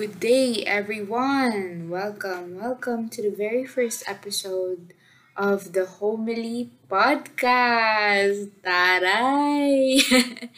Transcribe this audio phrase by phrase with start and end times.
[0.00, 1.92] Good day, everyone!
[1.92, 4.96] Welcome, welcome to the very first episode
[5.36, 8.48] of the Homily Podcast!
[8.64, 10.00] Taray!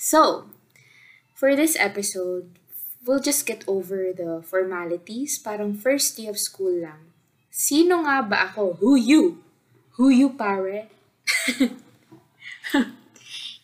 [0.00, 0.48] so,
[1.36, 2.56] for this episode,
[3.04, 5.36] we'll just get over the formalities.
[5.36, 7.12] Parang first day of school lang.
[7.52, 8.80] Sino nga ba ako?
[8.80, 9.44] Who you?
[10.00, 10.88] Who you, pare?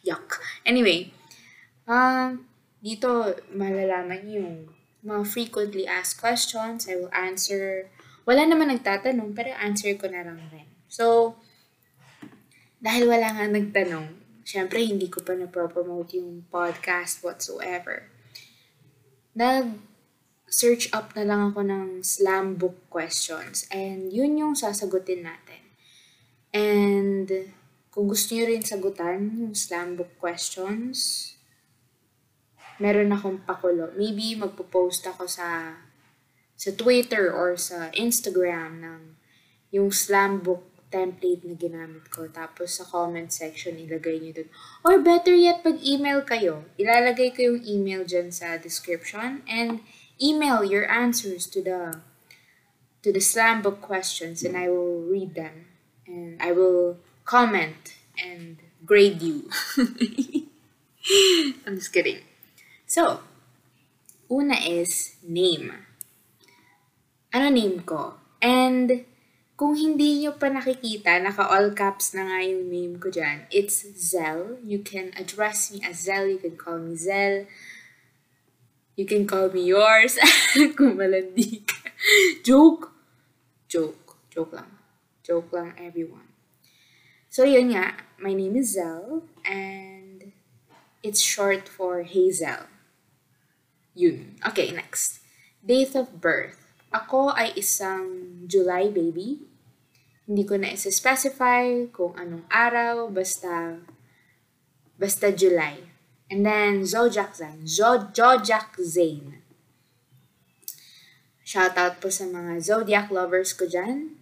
[0.04, 0.44] Yuck.
[0.68, 1.08] Anyway,
[1.88, 2.44] um,
[2.84, 4.75] dito malalaman yung
[5.06, 6.90] mga frequently asked questions.
[6.90, 7.86] I will answer.
[8.26, 10.66] Wala naman nagtatanong, pero answer ko na lang rin.
[10.90, 11.38] So,
[12.82, 18.10] dahil wala nga nagtanong, syempre hindi ko pa na-promote yung podcast whatsoever.
[19.38, 23.70] Nag-search up na lang ako ng slam book questions.
[23.70, 25.62] And yun yung sasagutin natin.
[26.50, 27.28] And
[27.94, 31.35] kung gusto nyo rin sagutan yung slam book questions,
[32.78, 33.92] meron akong pakulo.
[33.96, 35.78] Maybe magpo-post ako sa
[36.56, 39.00] sa Twitter or sa Instagram ng
[39.76, 42.30] yung slam book template na ginamit ko.
[42.32, 44.48] Tapos sa comment section, ilagay nyo dun.
[44.86, 49.84] Or better yet, pag email kayo, ilalagay ko yung email dyan sa description and
[50.16, 52.00] email your answers to the
[53.04, 55.70] to the slam book questions and I will read them
[56.08, 59.50] and I will comment and grade you.
[61.66, 62.35] I'm just kidding.
[62.96, 63.20] So,
[64.32, 65.68] una is name.
[67.28, 68.16] Ano name ko?
[68.40, 69.04] And
[69.52, 73.52] kung hindi nyo pa nakikita, naka all caps na nga yung name ko dyan.
[73.52, 74.56] It's Zell.
[74.64, 76.24] You can address me as Zell.
[76.24, 77.44] You can call me Zell.
[78.96, 80.16] You can call me yours.
[80.80, 81.68] kung malandi.
[82.48, 82.96] Joke.
[83.68, 84.16] Joke.
[84.32, 84.72] Joke lang.
[85.20, 86.32] Joke lang, everyone.
[87.28, 88.08] So, yun nga.
[88.16, 89.28] My name is Zell.
[89.44, 90.32] And
[91.04, 92.72] it's short for Hazel.
[93.96, 94.36] Yun.
[94.44, 95.24] Okay, next.
[95.64, 96.60] Date of birth.
[96.92, 99.40] Ako ay isang July baby.
[100.28, 103.80] Hindi ko na isa-specify kung anong araw, basta
[105.00, 105.80] basta July.
[106.28, 107.64] And then, zodiac sign.
[107.64, 109.40] Zodiac Zane.
[111.46, 114.18] Shoutout po sa mga zodiac lovers ko dyan.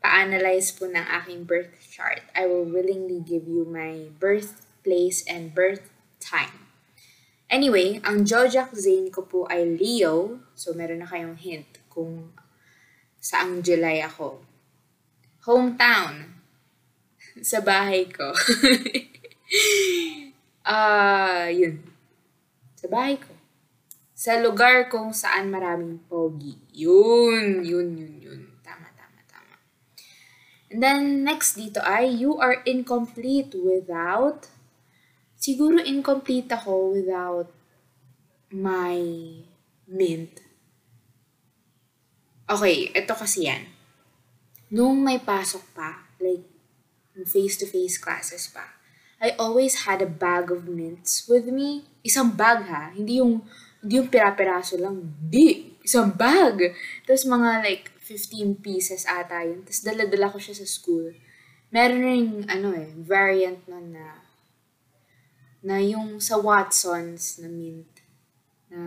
[0.00, 2.24] Pa-analyze po ng aking birth chart.
[2.32, 6.63] I will willingly give you my birthplace and birth time.
[7.54, 10.42] Anyway, ang zodiac zane ko po ay Leo.
[10.58, 12.34] So, meron na kayong hint kung
[13.22, 14.42] saang July ako.
[15.46, 16.34] Hometown.
[17.54, 18.34] Sa bahay ko.
[20.64, 21.76] Ah, uh, yun.
[22.80, 23.36] Sa bahay ko.
[24.16, 26.56] Sa lugar kung saan maraming pogi.
[26.72, 28.40] Yun, yun, yun, yun.
[28.64, 29.60] Tama, tama, tama.
[30.72, 34.48] And then, next dito ay, you are incomplete without
[35.44, 37.52] siguro incomplete ako without
[38.48, 38.96] my
[39.84, 40.40] mint.
[42.48, 43.68] Okay, ito kasi yan.
[44.72, 46.48] Nung may pasok pa, like,
[47.28, 48.64] face-to-face classes pa,
[49.20, 51.88] I always had a bag of mints with me.
[52.00, 53.44] Isang bag ha, hindi yung,
[53.84, 55.00] hindi yung pira-piraso lang.
[55.20, 56.72] Di, isang bag.
[57.04, 59.64] Tapos mga like 15 pieces ata yun.
[59.64, 61.16] Tapos dala-dala ko siya sa school.
[61.72, 64.23] Meron rin, ano eh, variant nun na
[65.64, 67.88] na yung sa Watsons na mint
[68.68, 68.80] na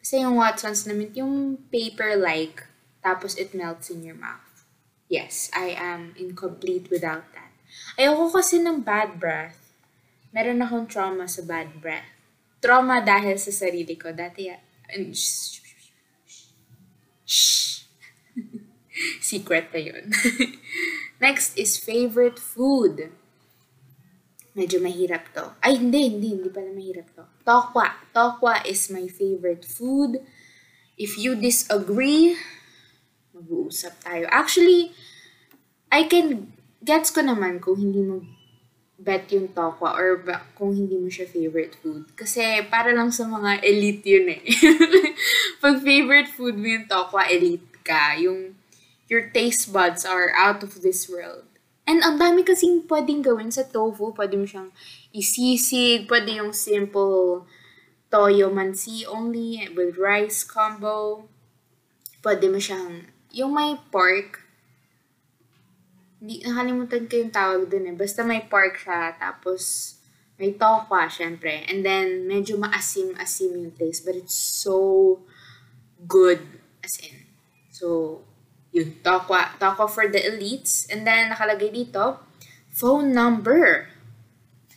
[0.00, 2.64] kasi yung Watsons na mint yung paper-like
[3.04, 4.64] tapos it melts in your mouth.
[5.12, 7.52] Yes, I am incomplete without that.
[8.00, 9.60] Ayoko kasi ng bad breath.
[10.32, 12.06] Meron akong trauma sa bad breath.
[12.62, 14.14] Trauma dahil sa sarili ko.
[14.14, 14.56] Dati, uh,
[19.20, 20.12] Secret na yun.
[21.24, 23.12] Next is favorite food.
[24.54, 25.54] Medyo mahirap to.
[25.62, 27.24] Ay, hindi, hindi, hindi pala mahirap to.
[27.46, 27.86] Tokwa.
[28.10, 30.18] Tokwa is my favorite food.
[30.98, 32.34] If you disagree,
[33.30, 34.26] mag-uusap tayo.
[34.28, 34.90] Actually,
[35.90, 36.50] I can,
[36.82, 38.26] gets ko naman kung hindi mo
[39.00, 40.20] bet yung tokwa or
[40.52, 42.04] kung hindi mo siya favorite food.
[42.12, 44.44] Kasi para lang sa mga elite yun eh.
[45.64, 48.20] Pag favorite food mo yung tokwa, elite ka.
[48.20, 48.60] Yung,
[49.08, 51.49] your taste buds are out of this world.
[51.88, 54.12] And ang dami kasing pwedeng gawin sa tofu.
[54.12, 54.70] Pwede mo siyang
[55.10, 56.06] isisig.
[56.06, 57.44] Pwede yung simple
[58.10, 61.30] toyo mansi only with rice combo.
[62.20, 64.44] Pwede mo siyang, yung may pork.
[66.20, 67.96] Hindi, nakalimutan ko yung tawag dun eh.
[67.96, 69.16] Basta may pork siya.
[69.16, 69.96] Tapos,
[70.36, 71.64] may tokwa, syempre.
[71.64, 74.04] And then, medyo maasim-asim yung taste.
[74.04, 75.20] But it's so
[76.04, 76.44] good
[76.84, 77.24] as in.
[77.72, 78.20] So,
[78.70, 79.58] yun, Tokwa.
[79.58, 80.86] Tokwa for the elites.
[80.90, 82.22] And then, nakalagay dito,
[82.70, 83.90] phone number.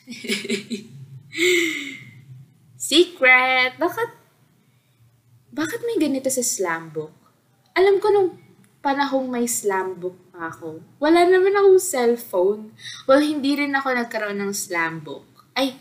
[2.78, 3.80] Secret!
[3.80, 4.24] Bakit?
[5.54, 7.14] bakit may ganito sa slam book?
[7.78, 8.42] Alam ko nung
[8.82, 12.74] panahong may slam book pa ako, wala naman akong cellphone.
[13.06, 15.24] Well, hindi rin ako nagkaroon ng slam book.
[15.54, 15.78] Ay,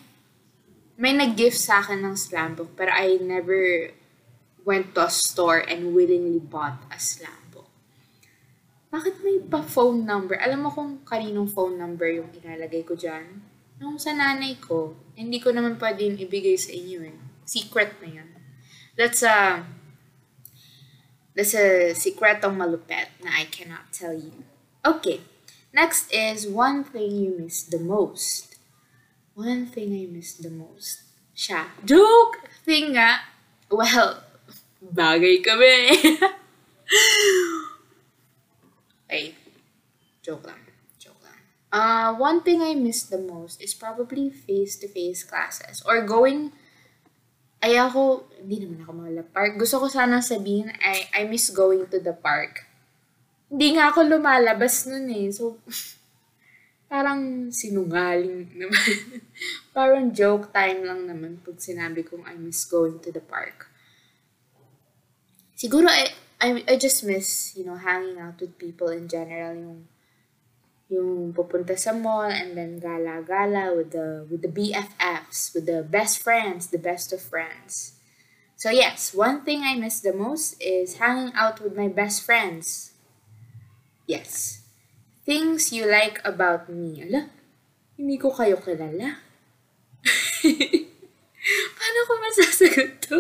[1.01, 3.91] may nag-gift sa akin ng slam book, pero I never
[4.63, 7.42] went to a store and willingly bought a slam.
[8.93, 10.37] Bakit may pa phone number?
[10.37, 13.41] Alam mo kung kaninong phone number yung ilalagay ko dyan?
[13.81, 17.17] Nung sa nanay ko, hindi ko naman pwedeng ibigay sa inyo eh.
[17.49, 18.29] Secret na yan.
[18.93, 19.65] That's a
[21.33, 24.45] that's a sikretong malupet na I cannot tell you.
[24.85, 25.25] Okay.
[25.73, 28.61] Next is one thing you miss the most.
[29.33, 31.09] One thing I miss the most.
[31.33, 31.73] Siya.
[31.81, 32.45] Joke!
[32.69, 33.25] Thing nga.
[33.73, 34.21] Well,
[34.85, 35.97] bagay kami.
[39.13, 39.37] okay.
[40.25, 40.63] Joke lang.
[40.97, 41.39] Joke lang.
[41.69, 46.57] Uh, one thing I miss the most is probably face-to-face classes or going
[47.63, 49.55] ay ako, hindi naman ako malala park.
[49.55, 52.67] Gusto ko sana sabihin, I, I miss going to the park.
[53.47, 55.31] Hindi nga ako lumalabas nun eh.
[55.31, 55.63] So,
[56.91, 59.23] parang sinungaling naman.
[59.77, 63.71] parang joke time lang naman pag sinabi kong I miss going to the park.
[65.55, 66.11] Siguro, I,
[66.43, 69.55] I, I just miss, you know, hanging out with people in general.
[69.55, 69.87] Yung
[70.93, 76.21] yung pupunta sa mall and then gala-gala with the with the BFFs, with the best
[76.21, 77.97] friends, the best of friends.
[78.59, 82.93] So yes, one thing I miss the most is hanging out with my best friends.
[84.05, 84.61] Yes.
[85.25, 87.07] Things you like about me.
[87.07, 87.31] Ala,
[87.95, 89.23] hindi ko kayo kilala.
[91.79, 93.19] Paano ko masasagot to?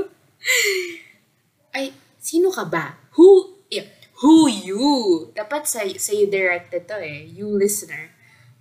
[1.72, 3.01] Ay, sino ka ba?
[4.22, 4.86] Who, you?
[5.34, 7.26] Dapat sa, sa you directed to eh.
[7.26, 8.14] You listener.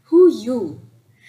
[0.10, 0.82] Who you?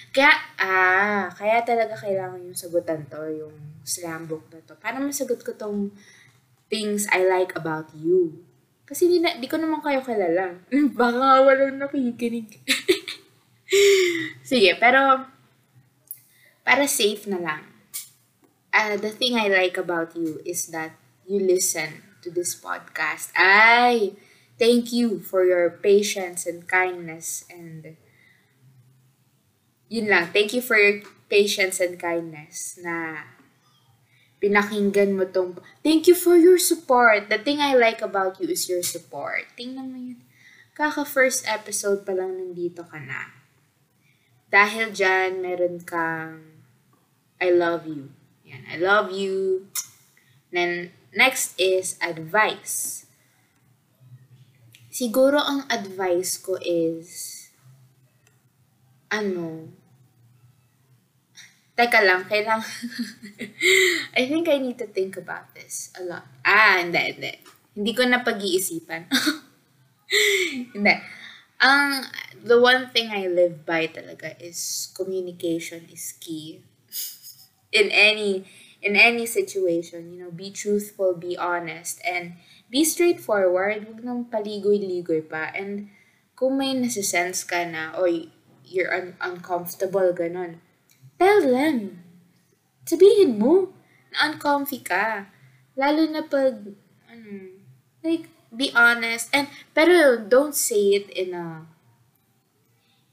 [0.09, 3.53] Kaya, ah, kaya talaga kailangan yung sagutan to, yung
[3.85, 4.73] slam book na to.
[4.81, 5.93] Para masagot ko tong
[6.73, 8.41] things I like about you.
[8.89, 10.65] Kasi di, na, di ko naman kayo kilala.
[11.01, 12.57] Baka walang nakikinig.
[14.49, 15.29] Sige, pero
[16.65, 17.69] para safe na lang.
[18.73, 20.97] Uh, the thing I like about you is that
[21.29, 23.35] you listen to this podcast.
[23.35, 24.15] Ay,
[24.59, 27.99] thank you for your patience and kindness and
[29.93, 33.29] yun lang, thank you for your patience and kindness na
[34.41, 37.29] pinakinggan mo tong thank you for your support.
[37.29, 39.53] The thing I like about you is your support.
[39.55, 40.21] Tingnan mo yun.
[40.73, 43.29] Kaka first episode pa lang nandito ka na.
[44.49, 46.53] Dahil dyan, meron kang
[47.43, 48.09] I love you.
[48.47, 49.67] Yan, I love you.
[50.53, 53.05] Then, Next is advice.
[54.89, 57.49] Siguro ang advice ko is,
[59.13, 59.69] ano,
[61.77, 62.65] teka lang, kailangan,
[64.17, 66.25] I think I need to think about this a lot.
[66.45, 67.33] Ah, hindi, hindi.
[67.77, 69.09] Hindi ko na pag-iisipan.
[70.77, 70.95] hindi.
[71.61, 72.09] Ang,
[72.41, 76.65] the one thing I live by talaga is communication is key.
[77.77, 78.45] In any
[78.83, 82.35] in any situation, you know, be truthful, be honest, and
[82.67, 83.87] be straightforward.
[83.87, 85.55] Huwag nang paligoy-ligoy pa.
[85.55, 85.89] And
[86.35, 88.11] kung may nasisense ka na, o
[88.67, 90.59] you're un- uncomfortable, ganun,
[91.17, 92.03] tell them.
[92.83, 93.71] Sabihin mo
[94.11, 95.31] na uncomfy ka.
[95.79, 96.75] Lalo na pag,
[97.07, 97.31] ano,
[98.03, 99.31] like, be honest.
[99.31, 101.71] And, pero don't say it in a,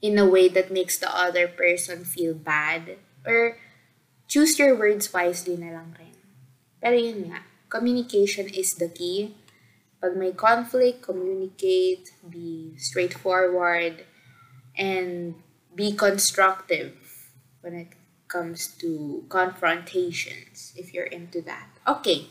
[0.02, 2.98] in a way that makes the other person feel bad.
[3.22, 3.54] Or,
[4.30, 6.14] choose your words wisely na lang rin.
[6.78, 9.34] Pero yun nga, communication is the key.
[9.98, 14.06] Pag may conflict, communicate, be straightforward,
[14.78, 15.34] and
[15.74, 16.94] be constructive
[17.60, 17.90] when it
[18.30, 21.66] comes to confrontations, if you're into that.
[21.84, 22.30] Okay.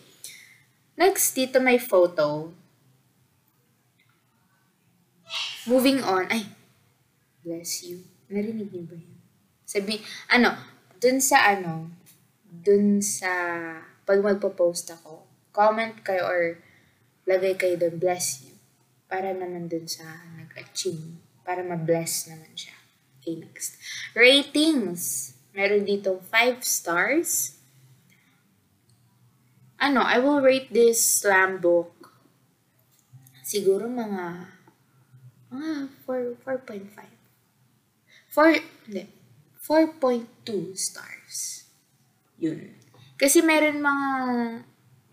[0.95, 2.55] Next, dito may photo.
[5.67, 6.31] Moving on.
[6.31, 6.47] Ay,
[7.43, 8.07] bless you.
[8.31, 9.19] Narinig niyo ba yun?
[9.67, 10.01] Sabi,
[10.31, 11.89] ano, dun sa ano,
[12.45, 13.31] dun sa,
[14.03, 15.25] pag magpo-post ako,
[15.55, 16.41] comment kayo or
[17.25, 18.53] lagay kayo dun, bless you.
[19.09, 20.05] Para naman dun sa
[20.37, 21.17] nag-achieve.
[21.41, 22.77] Para ma-bless naman siya.
[23.19, 23.79] Okay, next.
[24.13, 25.33] Ratings.
[25.55, 27.57] Meron dito 5 stars.
[29.81, 31.99] Ano, I will rate this slam book
[33.49, 34.45] siguro mga
[35.49, 37.01] mga 4, 4.5.
[38.29, 39.09] 4, hindi,
[39.69, 41.69] 4.2 stars.
[42.41, 42.73] Yun.
[43.21, 44.09] Kasi meron mga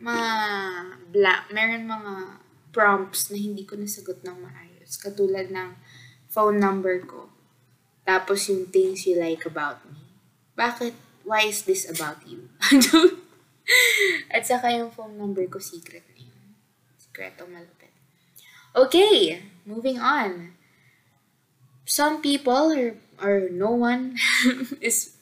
[0.01, 0.31] mga
[1.13, 2.41] black, meron mga
[2.73, 4.97] prompts na hindi ko nasagot ng maayos.
[4.97, 5.77] Katulad ng
[6.33, 7.29] phone number ko.
[8.09, 10.01] Tapos yung things you like about me.
[10.57, 10.97] Bakit?
[11.27, 12.49] Why is this about you?
[14.35, 16.55] At saka yung phone number ko, secret na yun.
[16.97, 17.91] Sekreto malupit.
[18.77, 20.55] Okay, moving on.
[21.83, 24.17] Some people or, or no one
[24.81, 25.17] is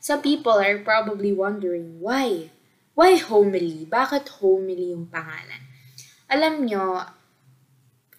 [0.00, 2.50] some people are probably wondering why
[2.94, 3.84] why homily?
[3.90, 5.66] Bakit homily yung pangalan?
[6.30, 7.10] Alam nyo,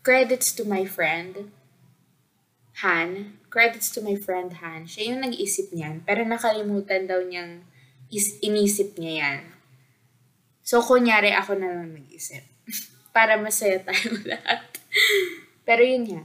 [0.03, 1.50] credits to my friend,
[2.84, 3.39] Han.
[3.48, 4.84] Credits to my friend Han.
[4.86, 7.63] Siya yung nag-isip niyan, pero nakalimutan daw niyang
[8.12, 9.41] is inisip niya yan.
[10.62, 12.44] So, kunyari ako na lang nag-isip.
[13.15, 14.67] Para masaya tayo lahat.
[15.65, 16.24] pero yun nga.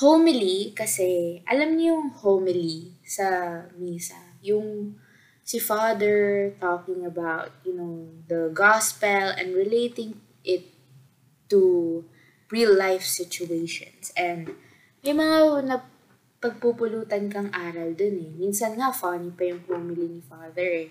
[0.00, 4.16] Homily, kasi, alam niyo yung homily sa misa.
[4.40, 4.96] Yung
[5.44, 10.72] si Father talking about, you know, the gospel and relating it
[11.52, 12.00] to
[12.48, 14.08] real life situations.
[14.16, 14.56] And
[15.04, 15.84] may mga na
[16.40, 18.32] pagpupulutan kang aral dun eh.
[18.40, 20.90] Minsan nga, funny pa yung homily ni Father eh.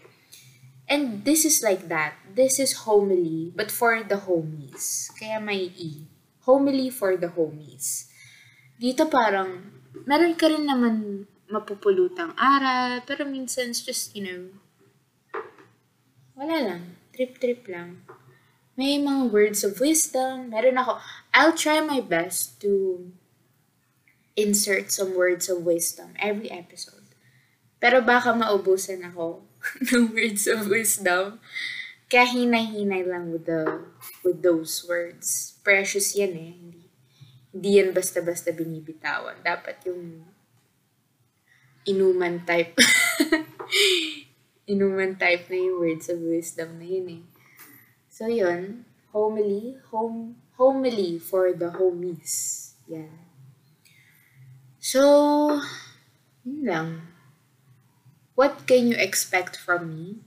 [0.86, 2.14] And this is like that.
[2.30, 5.10] This is homily, but for the homies.
[5.18, 6.06] Kaya may E.
[6.46, 8.09] Homily for the homies.
[8.80, 9.60] Dito parang,
[10.08, 14.42] meron ka rin naman mapupulutang aral, pero minsan just, you know,
[16.40, 16.84] wala lang.
[17.12, 18.08] Trip-trip lang.
[18.80, 20.56] May mga words of wisdom.
[20.56, 21.04] Meron ako.
[21.36, 23.04] I'll try my best to
[24.40, 27.04] insert some words of wisdom every episode.
[27.84, 29.44] Pero baka maubusan ako
[29.92, 31.44] ng words of wisdom.
[32.08, 33.84] Kaya hinay-hinay lang with the
[34.24, 35.60] with those words.
[35.60, 36.52] Precious yan eh.
[36.56, 36.79] Hindi,
[37.60, 39.36] hindi yan basta-basta binibitawan.
[39.44, 40.24] Dapat yung
[41.84, 42.80] inuman type.
[44.72, 47.24] inuman type na yung words of wisdom na yun eh.
[48.08, 52.80] So yun, homily, home, homily for the homies.
[52.88, 53.12] Yan.
[54.80, 55.60] So,
[56.48, 56.90] yun lang.
[58.40, 60.24] What can you expect from me?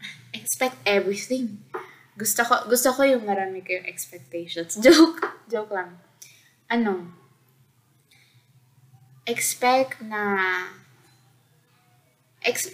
[0.32, 1.60] Expect everything.
[2.16, 4.80] Gusto ko, gusto ko yung marami kayong expectations.
[4.84, 5.20] Joke.
[5.52, 6.00] Joke lang.
[6.68, 7.12] Ano?
[9.24, 10.22] Expect na...
[12.44, 12.72] Ex,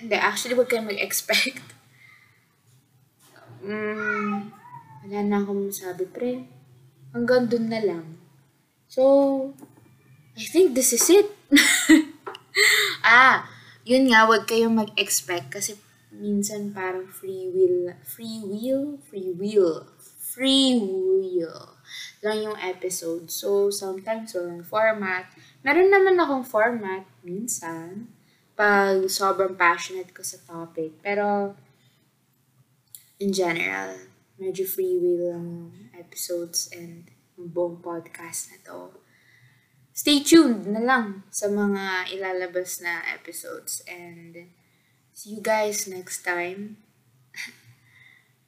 [0.00, 1.60] hindi, actually, wag kayong mag-expect.
[3.60, 4.50] Mm,
[5.04, 6.48] wala na akong masabi, pre.
[7.12, 8.16] Hanggang dun na lang.
[8.88, 9.52] So,
[10.32, 11.28] I think this is it.
[13.04, 13.44] ah,
[13.84, 15.76] yun nga, wag kayong mag-expect kasi
[16.12, 19.88] minsan parang free will, free will, free will,
[20.20, 21.81] free will
[22.22, 23.28] lang yung episode.
[23.28, 25.26] So, sometimes walang format.
[25.66, 28.08] Meron naman akong format minsan
[28.54, 31.02] pag sobrang passionate ko sa topic.
[31.02, 31.58] Pero,
[33.18, 33.98] in general,
[34.38, 39.02] medyo free will lang yung episodes and yung buong podcast na to.
[39.92, 44.50] Stay tuned na lang sa mga ilalabas na episodes and
[45.12, 46.81] see you guys next time.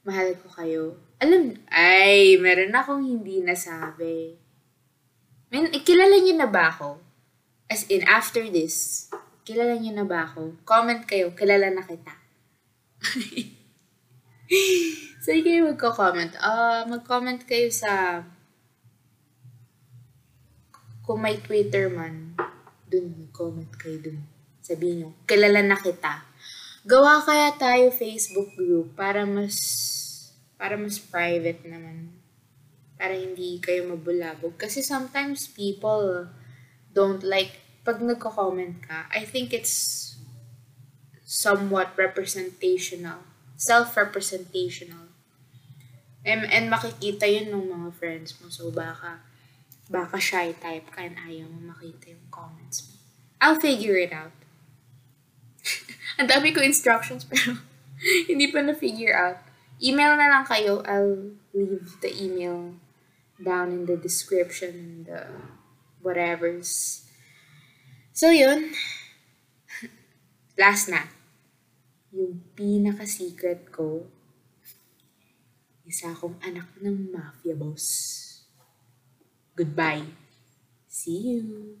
[0.05, 0.83] Mahal ko kayo.
[1.17, 4.37] Alam, ay, meron akong hindi nasabi.
[5.49, 7.01] Men, kilala niyo na ba ako?
[7.65, 9.09] As in, after this,
[9.41, 10.61] kilala niyo na ba ako?
[10.61, 12.13] Comment kayo, kilala na kita.
[15.25, 16.37] Saan kayo magko-comment?
[16.37, 18.21] Uh, mag-comment kayo sa
[21.01, 22.37] kung may Twitter man,
[22.85, 24.21] dun, mag-comment kayo dun.
[24.61, 26.25] Sabihin nyo, kilala na kita.
[26.85, 29.57] Gawa kaya tayo Facebook group para mas
[30.55, 32.13] para mas private naman.
[32.95, 34.55] Para hindi kayo mabulabog.
[34.55, 36.29] Kasi sometimes people
[36.95, 40.15] don't like, pag nagko-comment ka, I think it's
[41.25, 45.07] somewhat representational self-representational.
[46.25, 48.49] And, and makikita yun ng mga friends mo.
[48.49, 49.21] So, baka,
[49.89, 52.93] baka shy type ka and ayaw mo makita yung comments mo.
[53.39, 54.33] I'll figure it out.
[56.19, 57.57] Ang dami ko instructions pero
[58.29, 59.39] hindi pa na-figure out.
[59.83, 60.79] Email na lang kayo.
[60.87, 62.79] I'll leave the email
[63.39, 65.21] down in the description and the
[65.99, 67.03] whatevers.
[68.15, 68.71] So, yun.
[70.55, 71.15] Last na
[72.15, 74.07] yung pinaka-secret ko,
[75.83, 78.23] isa akong anak ng mafia boss.
[79.59, 80.15] Goodbye.
[80.87, 81.75] See you.